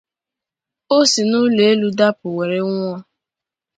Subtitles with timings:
[0.95, 2.95] o si n’ụlọ-elu dapụ were nwụọ.